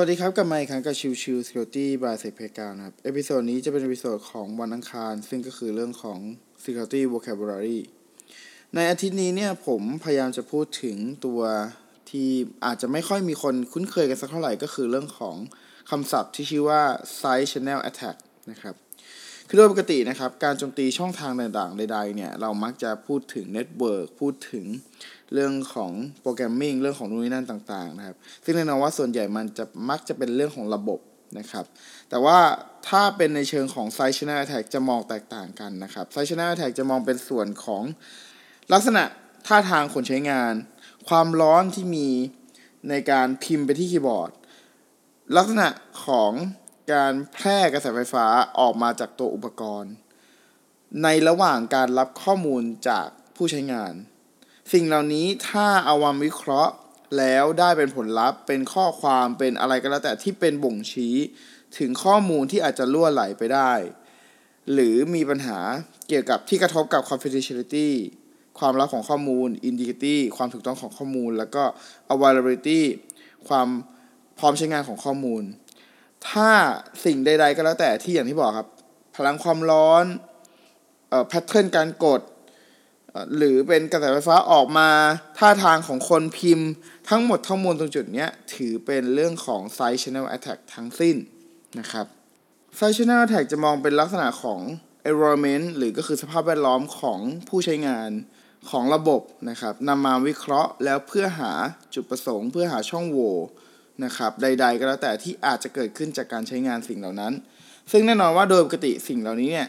[0.00, 6.18] สวัสดีครับกลับมาอีกครั้งกับ Chill Chill Security by SecPlayground นะครับ episode นี้จะเป็น episode ของวันอังคาร ซึ่งก็คือเรื่องของ
[6.62, 7.80] Security Vocabulary
[8.74, 10.96] ในอาทิตย์นี้เนี่ยผมพยายามจะพูดถึง
[11.26, 11.40] ตัว
[12.10, 12.28] ที่
[12.64, 15.36] อาจจะไม่ค่อยมีคนคุ้นเคยกันสักเท่าไหร่ก็คือเรื่องของ
[15.90, 16.82] คำศัพท์ที่ชื่อว่า
[17.18, 18.16] Side Channel Attack
[18.50, 18.74] นะครับ
[19.48, 24.66] คือโดยปกตินะครับ การโจมตีช่องทางต่างๆ ใดๆเนี่ย เรามักจะพูดถึง network พูดถึง
[25.34, 25.92] เรื่องของ
[26.22, 31.00] โปรแกรมมิ่งเรื่องของนู่นนี่นั่นต่างๆนะครับ ซึ่งแน่นอนว่าส่วนใหญ่มันจะมักจะเป็นเรื่องของระบบ
[31.38, 31.64] นะครับ
[32.10, 32.38] แต่ว่า
[32.88, 37.82] ถ้าเป็นในเชิงของ Side Channel Attack จะมองแตกต่างกันนะครับ Side Channel Attack จะมองเป็นส่วนของ
[38.72, 39.02] ลักษณะ
[39.46, 40.52] ท่าทางคนใช้งาน
[41.08, 42.08] ความร้อนที่มี
[42.88, 44.30] ในการพิมพ์ไปที่คีย์บอร์ด
[45.36, 45.68] ลักษณะ
[46.06, 46.32] ของ
[46.92, 48.26] การแพร่กระแสไฟฟ้า
[48.58, 49.92] ออกมาจากตัวอุปกรณ์
[51.02, 53.92] ในระหว่างการรับข้อมูลจากผู้ใช้งาน
[54.72, 56.72] สิ่งเหล่านี้ถ้าเอามาวิเคราะห์
[57.18, 61.14] แล้วได้เป็นผลลัพธ์ เป็นข้อความเป็นอะไรก็แล้วแต่ที่เป็นบ่งชี้
[61.78, 63.72] ถึงข้อมูลที่อาจจะล่วไหลไปได้
[64.72, 65.58] หรือมีปัญหา
[66.08, 67.88] เกี่ยวกับที่กระทบกับ confidentiality
[68.58, 71.62] ความลับของข้อมูล integrity ความถูกต้องของข้อมูล แล้วก็
[72.14, 72.80] availability
[73.48, 73.68] ความ
[74.38, 75.42] พร้อมใช้งานของข้อมูล
[76.30, 76.50] ถ้า
[77.04, 78.68] สิ่งใด ๆ ก็แล้วแต่ที่อย่างที่บอกครับ
[79.16, 80.04] พลังความร้อน
[81.08, 82.20] เอ่อแพทเทิร์นการกด
[83.36, 84.88] หรือเป็นกระแสไฟฟ้าออกมา
[85.38, 86.68] ท่าทางของคนพิมพ์
[87.08, 91.16] ทั้งหมดทั้งมวลตรงจุดนี้ถือเป็นเรื่องของ side channel attack ทั้งสิ้น
[91.78, 92.06] นะครับ
[92.78, 94.60] side channel attack จะมองเป็นลักษณะของ
[95.10, 98.10] environment หรือก็คือสภาพแวดล้อมของผู้ใช้งาน
[98.70, 101.52] ของระบบนะครับนำมาวิเคราะห์แล้วเพื่อหา
[101.94, 103.36] จุดประสงค์ เพื่อหาช่องโหว่
[104.04, 107.32] นะครับใด ๆ ก็แล้วแต่ที่อาจจะเกิดขึ้นจากการใช้งานสิ่งเหล่านั้น
[107.90, 109.68] ซึ่งแน่นอนว่าโดยปกติสิ่งเหล่านี้เนี่ย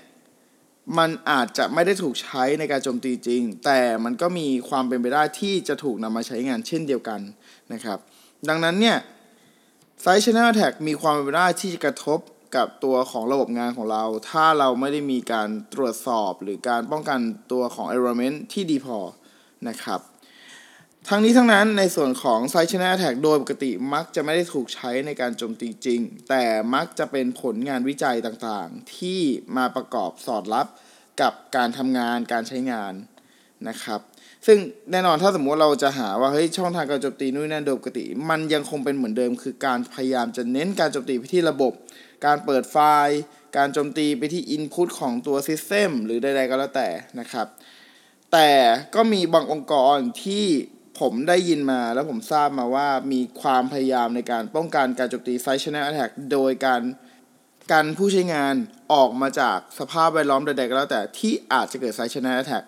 [0.97, 7.19] มันอาจจะไม่ได้ถูกใช้ในการโจมตีจริง แต่มันก็มีความเป็นไปได้ที่จะถูกนำมาใช้งานเช่นเดียวกัน
[7.73, 7.97] นะครับ
[8.49, 8.97] ดังนั้นเนี่ย
[10.03, 12.19] Side Channel Attack มีความเป็นไปได้ที่จะกระทบ
[12.55, 17.19] กับตัวของระบบงานของเรา ถ้าเราไม่ได้มีการตรวจสอบหรือการป้องกัน
[17.51, 18.97] ตัวของ environment ที่ดีพอ
[19.67, 19.99] นะครับ
[21.05, 25.99] ทั้งนี้ทั้งนั้นในส่วนของ Side Channel Attack โดยปกติมักจะไม่ได้ถูกใช้ในการโจมตีจริง
[26.29, 26.43] แต่
[26.75, 29.21] มักจะเป็นผลงานวิจัยต่างๆ ที่
[29.57, 30.67] มาประกอบสอดรับ
[31.21, 32.93] กับการทำงานการใช้งาน
[33.69, 33.99] นะครับ
[34.47, 34.57] ซึ่ง
[34.91, 41.73] แน่นอนถ้าสมมติเราจะหาว่าเฮ้ยช่องทางการโจมตีนู่นนั่นโดยปกติ มันยังคงเป็นเหมือนเดิม คือการพยายามจะเน้นการโจมตีไปที่ระบบ
[42.25, 43.19] การเปิดไฟล์
[43.57, 47.47] การโจมตีไปที่ Input ของตัว System หรือใดๆก็แล้วแต่นะครับ
[48.33, 48.49] แต่
[48.95, 50.45] ก็มีบางองค์กรที่
[50.99, 56.81] ผมได้ยินมาแล้วผมทราบมาว่ามีความพยายามในการป้องกันการโจมตี Side Channel Attack โดยการ
[57.71, 58.55] กันผู้ใช้งาน
[58.93, 62.65] ออกมาจากสภาพแวดล้อมใดๆก็แล้วแต่ที่อาจจะเกิด Side Channel Attack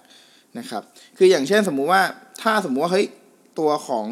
[0.58, 0.84] นะครับ
[1.18, 2.02] คืออย่างเช่นสมมุติว่า
[2.42, 3.08] ถ้าสมมุติว่าเฮ้ย
[3.60, 4.06] ตัวของ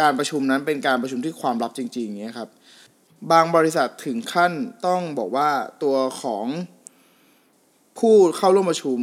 [0.00, 2.48] การประชุมนั้นเป็นการประชุมที่ความลับจริงๆเงี้ยครับ
[3.32, 4.52] บางบริษัทถึงขั้น
[4.86, 5.50] ต้องบอกว่า
[5.82, 6.46] ตัวของ
[7.98, 8.98] ผู้เข้าร่วมประชุม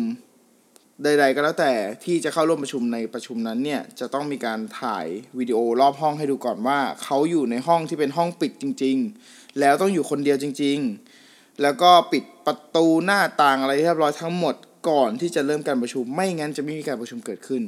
[1.03, 1.73] ใดๆก็แล้วแต่
[2.03, 5.05] ที่จะเข้าร่วมประชุมในประชุมนั้นเนี่ยจะต้องมีการถ่าย
[5.39, 10.77] วิดีโอรอบห้องให้ดูก่อนว่า เขาอยู่ในห้องที่เป็นห้องปิดจริง ๆ แล้วต้องอยู่คนเดียวจริง
[11.19, 14.55] ๆ แล้วก็ปิดประตูหน้าต่างอะไรเรียบร้อยทั้งหมด
[14.89, 17.61] ก่อนที่จะเริ่มการประชุม ไม่งั้นจะไม่มีการประชุมเกิดขึ้น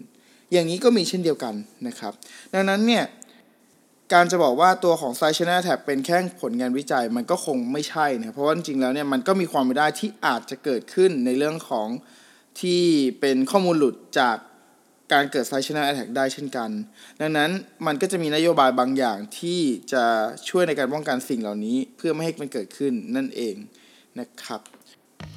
[0.52, 1.54] อย่างนี้ก็มีเช่นเดียวกัน
[1.88, 2.14] นะครับ
[2.54, 3.04] ดังนั้นเนี่ย
[4.14, 11.88] การจะบอกว่าตัวของ Side Channel Attack เป็นแค่ผลงานวิจัยมันก็คงไม่ใช่นะเพราะว่าจริงๆแล้วเนี่ยมันก็มีความเป็นได้ที่อาจจะเกิดขึ้นในเรื่องของ
[12.60, 12.84] ที่
[13.20, 14.38] เป็นข้อมูลหลุดจาก
[15.14, 16.70] การเกิด Side Channel Attack ได้เช่นกัน
[17.22, 17.50] ดังนั้น
[17.86, 19.62] มันก็จะมีนโยบายบางอย่างที่
[19.94, 20.04] จะ
[20.50, 23.56] ช่วยในการป้องกันสิ่งเหล่านี้ เพื่อไม่ให้มันเกิดขึ้นนั่นเอง
[24.20, 24.62] นะครับ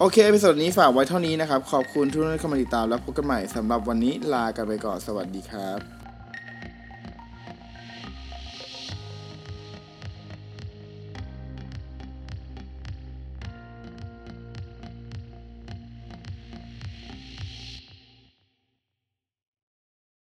[0.00, 6.03] โอเค episode นี้ฝากไว้เท่านี้นะครับ ขอบคุณทุกท่านที่เข้ามาติดตาม แล้วพบกันใหม่สำหรับวันนี้ลากันไปก่อน สวัสดีครับ